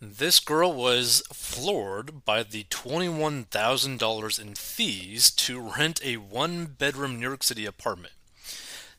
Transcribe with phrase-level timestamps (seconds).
[0.00, 7.28] This girl was floored by the $21,000 in fees to rent a one bedroom New
[7.28, 8.12] York City apartment.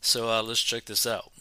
[0.01, 1.31] So uh, let's check this out.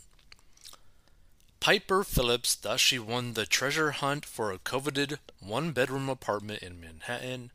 [1.61, 6.79] Piper Phillips thus she won the treasure hunt for a coveted one bedroom apartment in
[6.81, 7.51] Manhattan.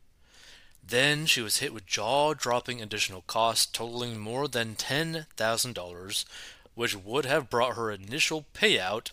[0.82, 6.24] Then she was hit with jaw dropping additional costs totaling more than $10,000,
[6.74, 9.10] which would have brought her initial payout,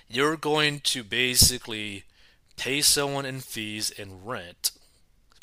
[0.10, 2.04] You're going to basically
[2.58, 4.72] pay someone in fees and rent,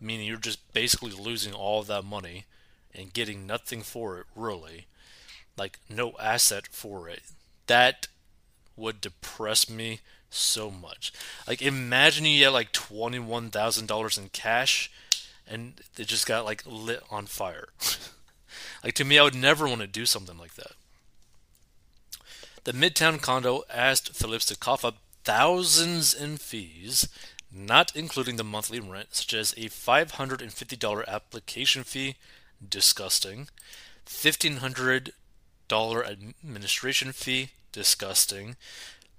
[0.02, 2.44] meaning you're just basically losing all that money
[2.94, 4.86] and getting nothing for it, really.
[5.56, 7.22] Like, no asset for it.
[7.66, 8.08] That
[8.76, 10.00] would depress me
[10.34, 11.12] so much.
[11.46, 14.90] Like imagine you had like twenty one thousand dollars in cash
[15.46, 17.68] and it just got like lit on fire.
[18.84, 20.72] like to me I would never want to do something like that.
[22.64, 27.08] The Midtown condo asked Phillips to cough up thousands in fees,
[27.50, 32.16] not including the monthly rent, such as a $550 application fee,
[32.68, 33.48] disgusting,
[34.06, 35.12] $1,500
[35.72, 38.56] administration fee, disgusting.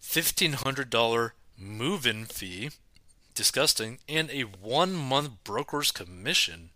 [0.02, 2.70] $1,500 move in fee,
[3.34, 4.00] disgusting.
[4.08, 6.70] And a one month broker's commission.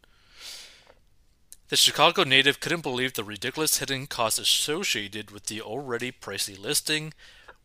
[1.70, 7.14] The Chicago native couldn't believe the ridiculous hidden costs associated with the already pricey listing,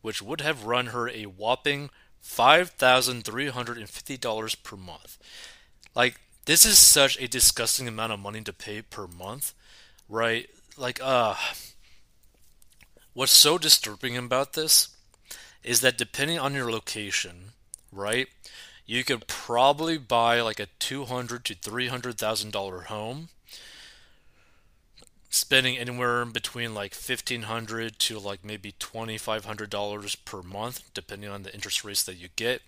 [0.05, 1.89] which would have run her a whopping
[2.23, 5.17] $5,350 per month.
[5.93, 9.53] Like, this is such a disgusting amount of money to pay per month,
[10.07, 10.49] right?
[10.77, 11.35] Like, uh,
[13.15, 14.89] What's so disturbing about this
[15.63, 17.53] is that depending on your location,
[17.89, 18.27] right,
[18.85, 23.29] you could probably buy like a two hundred to three hundred thousand dollar home,
[25.35, 30.81] spending anywhere between like fifteen hundred to like maybe twenty five hundred dollars per month,
[30.93, 32.61] depending on the interest rates that you get.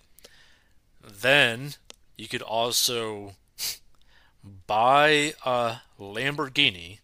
[1.02, 1.74] Then
[2.16, 3.36] you could also
[4.66, 6.98] buy a Lamborghini.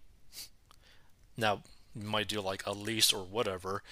[1.36, 1.62] Now,
[1.94, 3.82] you might do like a lease or whatever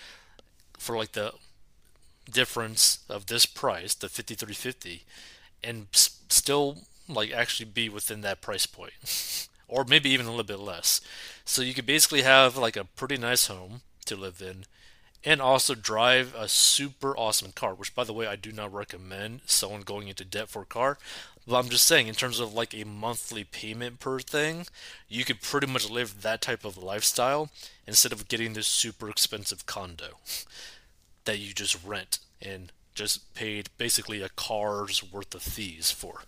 [0.79, 1.33] for like the
[2.31, 5.05] difference of this price, the 5350
[5.65, 6.79] and still
[7.09, 8.93] like actually be within that price point
[9.73, 11.01] or maybe even a little bit less.
[11.45, 14.65] So you could basically have like a pretty nice home to live in
[15.25, 19.41] and also drive a super awesome car, which by the way I do not recommend
[19.47, 20.99] someone going into debt for a car.
[21.47, 24.67] But I'm just saying, in terms of like a monthly payment per thing,
[25.09, 27.51] you could pretty much live that type of lifestyle
[27.87, 30.19] instead of getting this super expensive condo
[31.25, 36.23] that you just rent and just paid basically a car's worth of fees for.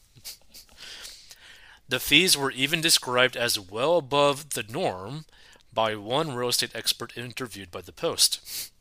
[1.94, 5.26] The fees were even described as well above the norm
[5.72, 8.72] by one real estate expert interviewed by the Post.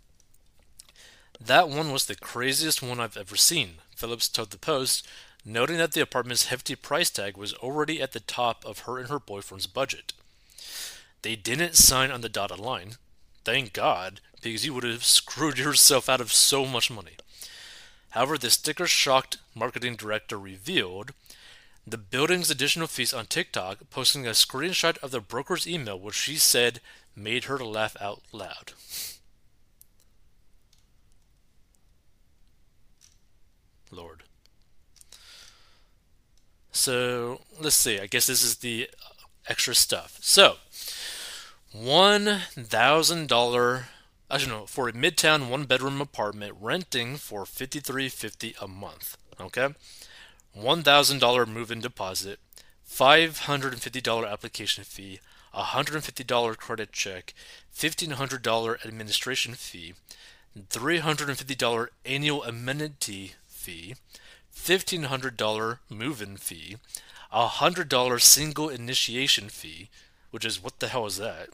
[1.39, 5.07] That one was the craziest one I've ever seen, Phillips told the Post,
[5.45, 9.09] noting that the apartment's hefty price tag was already at the top of her and
[9.09, 10.13] her boyfriend's budget.
[11.21, 12.93] They didn't sign on the dotted line.
[13.45, 17.17] Thank God, because you would have screwed yourself out of so much money.
[18.09, 21.11] However, the sticker shocked marketing director revealed
[21.85, 26.35] the building's additional fees on TikTok, posting a screenshot of the broker's email, which she
[26.35, 26.79] said
[27.15, 28.73] made her laugh out loud.
[33.91, 34.23] Lord.
[36.71, 37.99] So let's see.
[37.99, 38.89] I guess this is the
[39.47, 40.17] extra stuff.
[40.21, 40.55] So
[41.71, 43.87] one thousand dollar.
[44.31, 48.67] I don't know for a midtown one bedroom apartment renting for fifty three fifty a
[48.67, 49.17] month.
[49.39, 49.69] Okay,
[50.53, 52.39] one thousand dollar move in deposit,
[52.83, 55.19] five hundred and fifty dollar application fee,
[55.53, 57.33] a hundred and fifty dollar credit check,
[57.71, 59.93] fifteen hundred dollar administration fee,
[60.69, 63.95] three hundred and fifty dollar annual amenity fee,
[64.55, 66.77] $1,500 move in fee,
[67.31, 69.89] a $100 single initiation fee,
[70.31, 71.49] which is what the hell is that?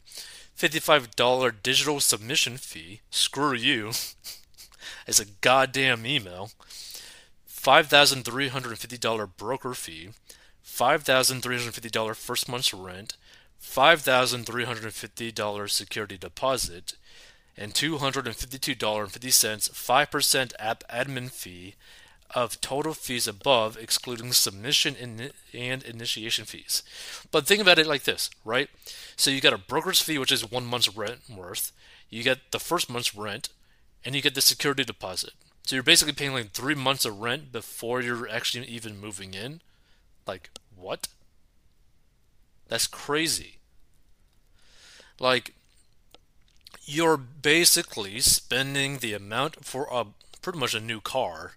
[0.58, 3.88] $55 digital submission fee, screw you,
[5.08, 6.52] it's a goddamn email.
[7.62, 10.10] $5,350 broker fee,
[10.66, 13.18] $5,350 first month's rent,
[13.62, 16.94] $5,350 security deposit,
[17.58, 21.76] and $252.50 5% app admin fee
[22.34, 24.96] of total fees above, excluding submission
[25.54, 26.82] and initiation fees.
[27.32, 28.70] But think about it like this, right?
[29.18, 31.74] So you got a broker's fee, which is one month's rent worth.
[32.10, 33.50] You get the first month's rent,
[34.06, 35.34] and you get the security deposit.
[35.70, 39.62] So you're basically paying like three months of rent before you're actually even moving in.
[40.26, 41.10] Like, what?
[42.70, 43.60] That's crazy.
[45.20, 45.54] Like,
[46.86, 50.08] you're basically spending the amount for a
[50.42, 51.52] pretty much a new car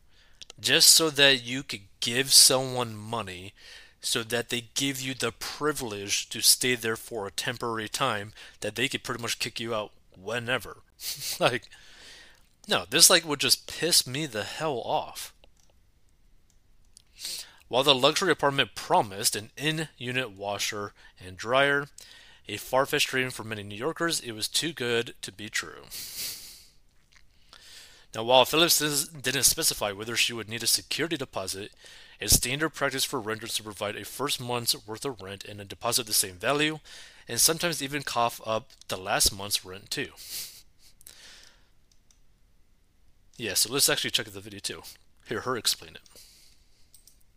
[0.61, 3.55] just so that you could give someone money
[4.03, 8.75] so that they give you the privilege to stay there for a temporary time that
[8.75, 9.91] they could pretty much kick you out
[10.23, 10.83] whenever.
[11.41, 11.71] like
[12.69, 15.35] no, this like would just piss me the hell off.
[17.69, 20.93] While the luxury apartment promised an in-unit washer
[21.25, 21.89] and dryer,
[22.49, 25.85] a far-fetched dream for many New Yorkers, it was too good to be true.
[28.15, 31.73] Now, while Phillips didn't specify whether she would need a security deposit,
[32.21, 35.65] it's standard practice for renters to provide a first month's worth of rent and a
[35.65, 36.79] deposit the same value,
[37.27, 40.09] and sometimes even cough up the last month's rent too.
[43.43, 44.83] Yeah, so let's actually check out the video too.
[45.27, 46.01] Hear her explain it.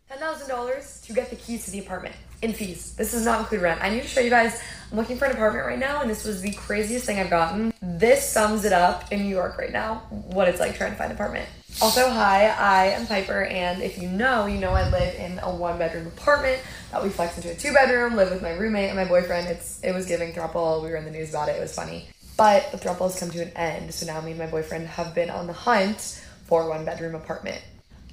[0.08, 2.94] $10,000 to get the keys to the apartment in fees.
[2.94, 3.82] This does not include rent.
[3.82, 4.62] I need to show you guys.
[4.92, 7.74] I'm looking for an apartment right now, and this was the craziest thing I've gotten.
[7.82, 11.10] This sums it up in New York right now, what it's like trying to find
[11.10, 11.48] an apartment.
[11.82, 15.52] Also, hi, I am Piper, and if you know, you know I live in a
[15.52, 16.62] one bedroom apartment
[16.92, 19.48] that we flexed into a two bedroom, live with my roommate and my boyfriend.
[19.48, 20.84] It's It was giving throuple.
[20.84, 21.56] We were in the news about it.
[21.56, 22.06] It was funny.
[22.36, 25.14] But the throuple has come to an end, so now me and my boyfriend have
[25.14, 27.62] been on the hunt for a one bedroom apartment.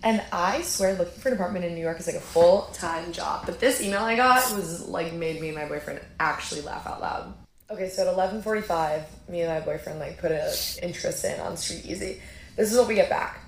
[0.02, 3.12] And I swear, looking for an apartment in New York is like a full time
[3.14, 3.46] job.
[3.46, 7.02] But this email I got was like made me and my boyfriend actually laugh out
[7.02, 7.34] loud.
[7.70, 11.40] Okay, so at eleven forty five, me and my boyfriend like put an interest in
[11.40, 12.20] on StreetEasy.
[12.56, 13.40] This is what we get back.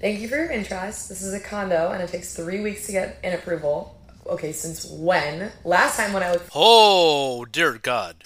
[0.00, 1.08] Thank you for your interest.
[1.08, 3.96] This is a condo, and it takes three weeks to get an approval.
[4.26, 5.52] Okay, since when?
[5.64, 6.42] Last time when I was.
[6.54, 8.24] Oh dear God.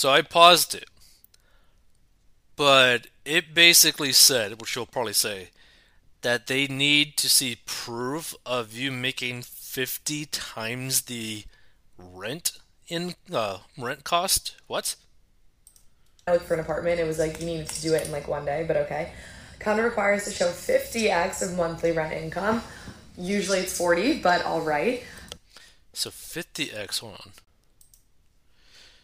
[0.00, 0.88] So I paused it.
[2.56, 5.50] But it basically said, which you'll probably say,
[6.22, 11.44] that they need to see proof of you making 50 times the
[11.98, 12.52] rent
[12.88, 14.56] in uh, rent cost.
[14.68, 14.96] What?
[16.26, 16.98] I looked for an apartment.
[16.98, 19.12] It was like you needed to do it in like one day, but okay.
[19.58, 22.62] Condo requires to show 50x of monthly rent income.
[23.18, 25.02] Usually it's 40, but all right.
[25.92, 27.32] So 50x, hold on.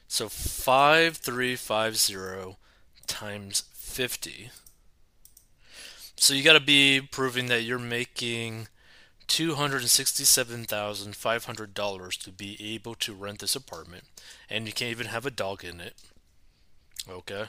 [0.08, 2.56] So 5350
[3.06, 4.50] times 50.
[6.16, 8.66] So you got to be proving that you're making
[9.28, 14.04] $267,500 to be able to rent this apartment.
[14.48, 15.94] And you can't even have a dog in it.
[17.08, 17.44] Okay.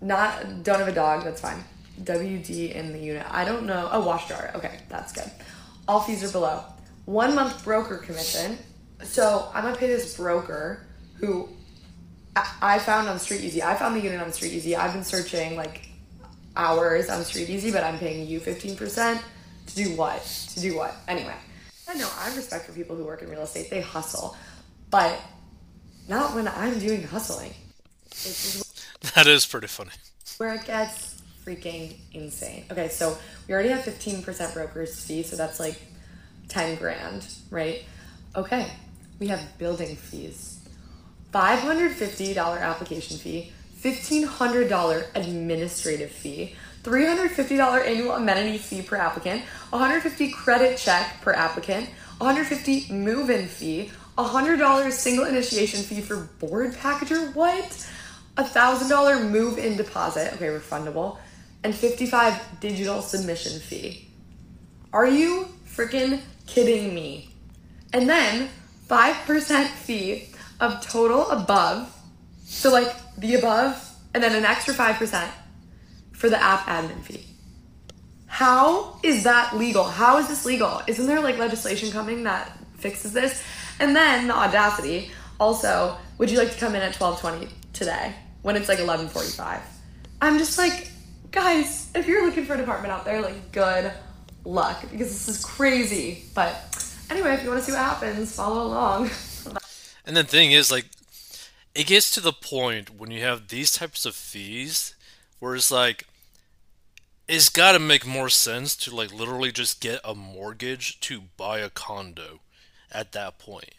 [0.00, 1.64] Not, don't have a dog, that's fine.
[2.02, 3.26] WD in the unit.
[3.28, 3.88] I don't know.
[3.92, 4.50] Oh, wash jar.
[4.54, 5.30] Okay, that's good.
[5.86, 6.64] All fees are below.
[7.04, 8.58] One month broker commission.
[9.04, 10.86] So I'm gonna pay this broker
[11.16, 11.48] who
[12.36, 13.60] I found on StreetEasy.
[13.60, 14.76] I found the unit on StreetEasy.
[14.76, 15.88] I've been searching like
[16.56, 19.20] hours on StreetEasy, but I'm paying you 15%
[19.66, 20.22] to do what?
[20.54, 20.94] To do what?
[21.08, 21.34] Anyway,
[21.88, 23.70] I know I have respect for people who work in real estate.
[23.70, 24.36] They hustle,
[24.90, 25.20] but
[26.08, 27.54] not when I'm doing hustling.
[29.14, 29.90] that is pretty funny.
[30.38, 32.64] Where it gets freaking insane.
[32.70, 33.16] Okay, so
[33.48, 35.80] we already have 15% broker's fee, so that's like
[36.48, 37.84] 10 grand, right?
[38.36, 38.70] Okay,
[39.20, 40.58] we have building fees.
[41.32, 51.20] $550 application fee, $1,500 administrative fee, $350 annual amenity fee per applicant, 150 credit check
[51.20, 57.88] per applicant, 150 move-in fee, $100 single initiation fee for board packager, what?
[58.36, 61.18] A $1,000 move-in deposit, okay, refundable,
[61.62, 64.08] and 55 digital submission fee.
[64.92, 67.30] Are you freaking kidding me?
[67.92, 68.48] And then
[68.90, 70.28] 5% fee
[70.58, 71.96] of total above,
[72.44, 75.30] so like the above, and then an extra 5%
[76.10, 77.24] for the app admin fee.
[78.26, 79.84] How is that legal?
[79.84, 80.82] How is this legal?
[80.88, 83.42] Isn't there like legislation coming that fixes this?
[83.78, 85.10] And then the audacity.
[85.38, 89.60] Also, would you like to come in at 12:20 today when it's like 11:45?
[90.20, 90.90] I'm just like,
[91.30, 93.92] guys, if you're looking for an apartment out there, like good
[94.44, 96.24] luck because this is crazy.
[96.34, 96.54] But
[97.10, 99.10] anyway, if you want to see what happens, follow along.
[100.06, 100.86] And the thing is, like,
[101.74, 104.94] it gets to the point when you have these types of fees
[105.38, 106.06] where it's like,
[107.28, 111.60] it's got to make more sense to like literally just get a mortgage to buy
[111.60, 112.40] a condo
[112.90, 113.74] at that point.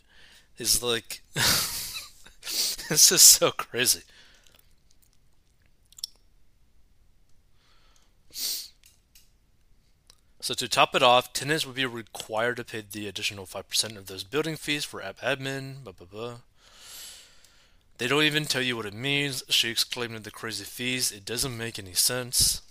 [0.57, 4.03] It's like, this is so crazy.
[10.41, 14.07] So to top it off, tenants would be required to pay the additional 5% of
[14.07, 16.33] those building fees for app admin, blah blah blah.
[17.99, 19.43] They don't even tell you what it means.
[19.49, 21.11] She exclaimed at the crazy fees.
[21.11, 22.63] It doesn't make any sense.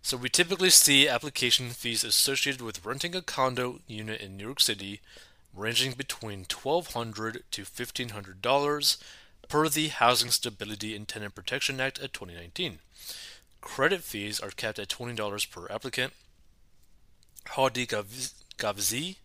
[0.00, 4.60] So we typically see application fees associated with renting a condo unit in New York
[4.60, 5.00] City
[5.56, 8.96] ranging between 1,200 to $1,500
[9.48, 12.78] per the Housing Stability and Tenant Protection Act of 2019.
[13.60, 16.12] Credit fees are capped at $20 per applicant.
[17.48, 19.16] Hadi Gavzi,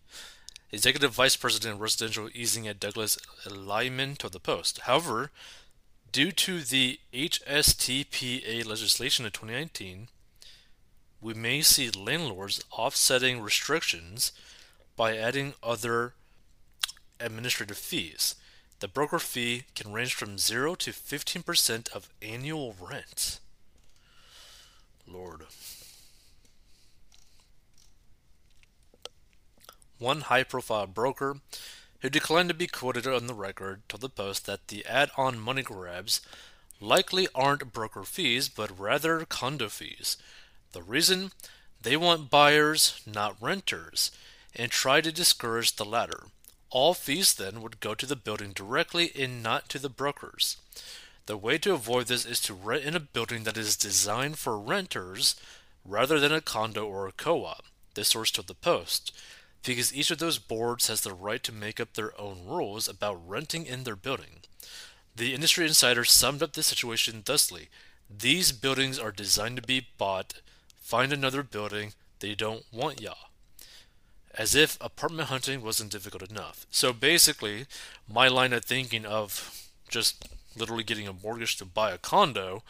[0.72, 4.80] Executive Vice President of Residential Leasing at Douglas Elliman, told the Post.
[4.82, 5.30] However,
[6.12, 10.08] due to the HSTPA legislation of 2019,
[11.20, 14.32] we may see landlords offsetting restrictions
[14.96, 16.14] by adding other
[17.20, 18.34] administrative fees.
[18.80, 23.40] The broker fee can range from 0 to 15% of annual rent.
[25.06, 25.42] Lord.
[29.98, 31.36] One high profile broker
[32.00, 35.38] who declined to be quoted on the record told the Post that the add on
[35.38, 36.22] money grabs
[36.80, 40.16] likely aren't broker fees, but rather condo fees
[40.72, 41.32] the reason?
[41.82, 44.10] They want buyers, not renters,
[44.54, 46.24] and try to discourage the latter.
[46.70, 50.56] All fees then would go to the building directly and not to the brokers.
[51.26, 54.58] The way to avoid this is to rent in a building that is designed for
[54.58, 55.34] renters
[55.84, 59.12] rather than a condo or a co op, this source told the Post,
[59.64, 63.28] because each of those boards has the right to make up their own rules about
[63.28, 64.40] renting in their building.
[65.14, 67.68] The industry insider summed up the situation thusly
[68.08, 70.34] These buildings are designed to be bought
[70.90, 73.14] find another building, they don't want ya.
[74.36, 76.66] As if apartment hunting wasn't difficult enough.
[76.70, 77.66] So basically,
[78.08, 82.62] my line of thinking of just literally getting a mortgage to buy a condo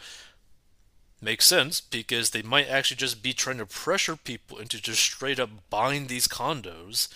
[1.21, 5.39] makes sense because they might actually just be trying to pressure people into just straight
[5.39, 7.07] up buying these condos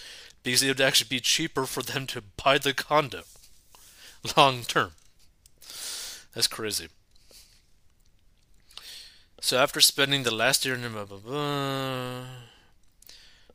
[0.44, 3.24] because it would actually be cheaper for them to buy the condo
[4.38, 4.92] long term.
[6.34, 6.90] That's crazy.
[9.42, 12.24] So after spending the last year in blah, blah, blah.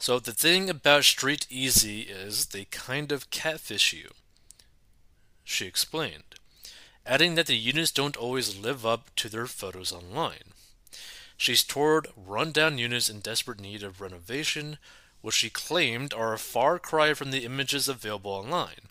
[0.00, 4.08] So the thing about StreetEasy is they kind of catfish you.
[5.44, 6.36] She explained,
[7.04, 10.54] adding that the units don't always live up to their photos online.
[11.36, 14.78] She's toured rundown units in desperate need of renovation,
[15.20, 18.88] which she claimed are a far cry from the images available online.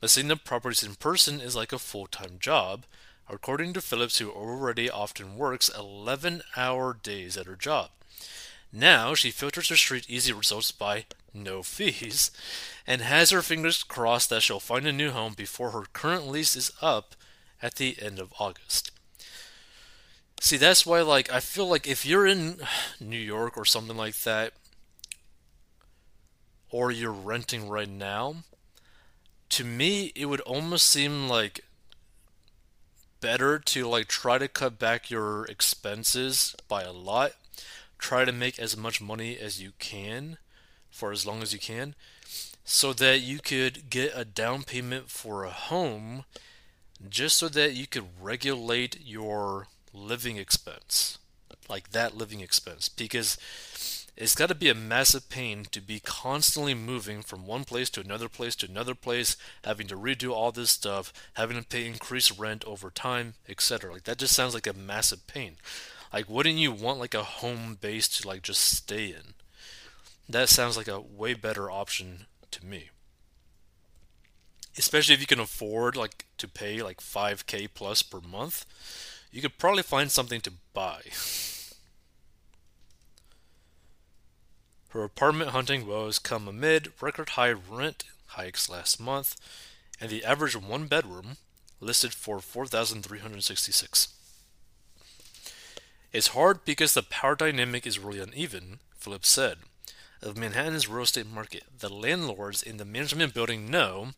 [0.00, 2.86] But seeing the properties in person is like a full time job,
[3.28, 7.90] according to Phillips, who already often works 11 hour days at her job.
[8.78, 12.30] Now she filters her StreetEasy results by no fees
[12.86, 16.54] and has her fingers crossed that she'll find a new home before her current lease
[16.54, 17.14] is up
[17.62, 18.90] at the end of August.
[20.42, 22.58] See, that's why, like, I feel like if you're in
[23.00, 24.52] New York or something like that,
[26.70, 28.36] or you're renting right now,
[29.48, 31.60] to me, it would almost seem like
[33.22, 37.32] better to like try to cut back your expenses by a lot.
[37.98, 40.38] Try to make as much money as you can
[40.90, 41.94] for as long as you can
[42.64, 46.24] so that you could get a down payment for a home
[47.08, 51.18] just so that you could regulate your living expense
[51.68, 53.36] like that living expense because
[54.16, 58.00] it's got to be a massive pain to be constantly moving from one place to
[58.00, 62.38] another place to another place, having to redo all this stuff, having to pay increased
[62.38, 63.92] rent over time, etc.
[63.92, 65.56] Like that just sounds like a massive pain.
[66.12, 69.34] Like wouldn't you want like a home base to like just stay in?
[70.28, 72.90] That sounds like a way better option to me.
[74.76, 78.66] Especially if you can afford like to pay like 5k plus per month,
[79.30, 81.02] you could probably find something to buy.
[84.90, 89.36] Her apartment hunting woes come amid record high rent hikes last month,
[90.00, 91.36] and the average one bedroom
[91.80, 94.15] listed for 4,366.
[96.12, 99.58] It's hard because the power dynamic is really uneven, Phillips said.
[100.22, 104.12] Of Manhattan's real estate market, the landlords in the management building know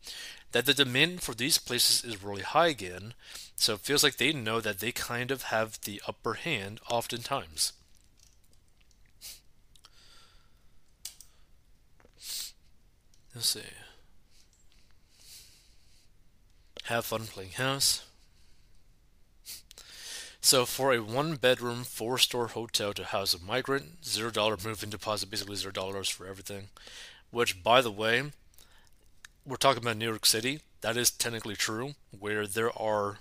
[0.52, 3.14] that the demand for these places is really high again,
[3.56, 7.72] so it feels like they know that they kind of have the upper hand oftentimes.
[13.34, 13.60] Let's see.
[16.84, 18.04] Have fun playing house.
[20.48, 24.82] So for a one bedroom, four store hotel to house a migrant, zero dollar move
[24.82, 26.68] in deposit, basically zero dollars for everything.
[27.30, 28.32] Which, by the way,
[29.44, 30.60] we're talking about New York City.
[30.80, 33.18] That is technically true, where there are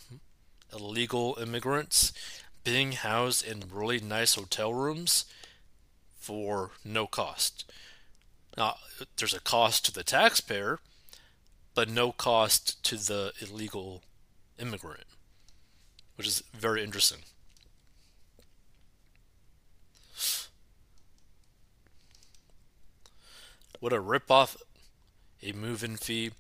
[0.72, 2.14] illegal immigrants
[2.64, 5.26] being housed in really nice hotel rooms
[6.18, 7.70] for no cost.
[8.56, 8.78] Now,
[9.18, 10.80] there's a cost to the taxpayer,
[11.76, 14.02] but no cost to the illegal
[14.58, 15.04] immigrant,
[16.18, 17.20] which is very interesting.
[23.80, 24.58] What a ripoff!
[25.44, 26.32] A move-in fee.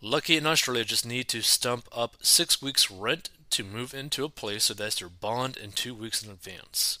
[0.00, 4.30] Lucky in Australia just need to stump up six weeks' rent to move into a
[4.30, 6.98] place, so that's your bond in two weeks in advance.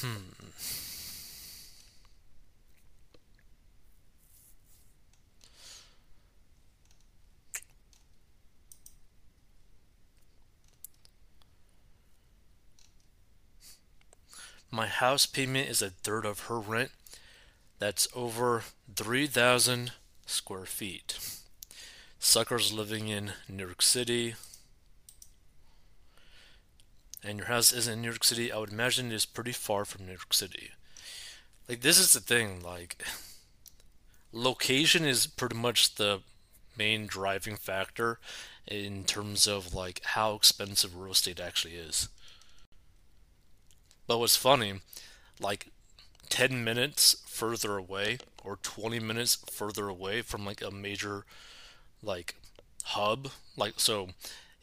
[0.00, 0.28] Hmm.
[14.70, 16.90] My house payment is a third of her rent.
[17.78, 18.62] That's over
[18.94, 19.92] 3,000
[20.26, 21.18] square feet.
[22.20, 24.34] Suckers living in New York City.
[27.24, 28.52] And your house isn't in New York City.
[28.52, 30.70] I would imagine it is pretty far from New York City.
[31.68, 32.62] Like, this is the thing.
[32.62, 33.02] Like,
[34.32, 36.20] location is pretty much the
[36.76, 38.18] main driving factor
[38.66, 42.08] in terms of like how expensive real estate actually is.
[44.06, 44.80] But what's funny,
[45.40, 45.68] like
[46.28, 51.24] 10 minutes further away or 20 minutes further away from like a major
[52.02, 52.36] like
[52.84, 54.10] hub, like so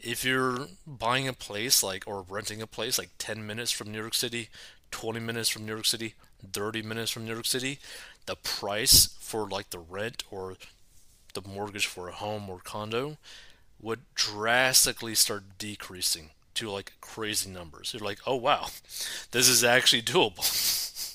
[0.06, 4.00] if you're buying a place like or renting a place like 10 minutes from New
[4.00, 4.50] York City,
[4.92, 6.14] 20 minutes from New York City,
[6.54, 7.80] 30 minutes from New York City,
[8.28, 10.56] the price for like the rent or
[11.34, 13.18] the mortgage for a home or condo
[13.82, 17.92] would drastically start decreasing to like crazy numbers.
[17.94, 18.68] You're like, oh wow,
[19.32, 21.15] this is actually doable.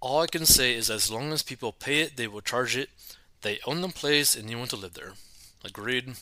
[0.00, 2.88] All I can say is as long as people pay it, they will charge it.
[3.42, 5.12] They own the place and you want to live there.
[5.62, 6.14] Agreed.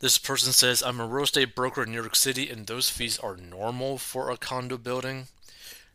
[0.00, 3.18] This person says, I'm a real estate broker in New York City and those fees
[3.20, 5.28] are normal for a condo building.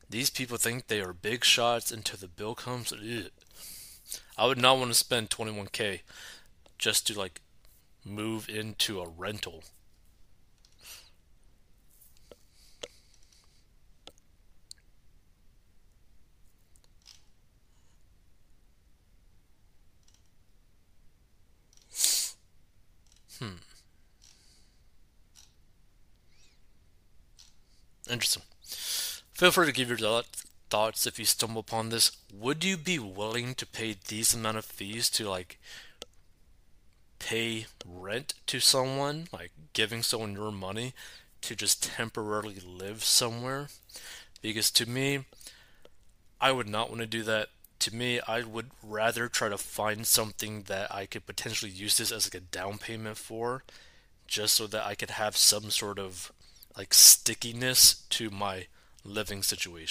[0.09, 2.91] These people think they are big shots until the bill comes.
[2.93, 3.31] Ugh.
[4.37, 6.01] I would not want to spend 21k
[6.81, 7.39] just to like
[8.03, 9.63] move into a rental.
[23.39, 23.57] Hmm.
[28.09, 28.43] Interesting.
[29.33, 30.23] Feel free to give your
[30.69, 32.11] thoughts if you stumble upon this.
[32.33, 35.59] Would you be willing to pay these amount of fees to like
[37.21, 40.93] pay rent to someone, like giving someone your money
[41.41, 43.67] to just temporarily live somewhere?
[44.41, 45.25] Because to me,
[46.39, 47.49] I would not want to do that.
[47.79, 52.11] To me, I would rather try to find something that I could potentially use this
[52.11, 53.63] as like a down payment for,
[54.27, 56.31] just so that I could have some sort of
[56.77, 58.67] like stickiness to my
[59.03, 59.87] living situation.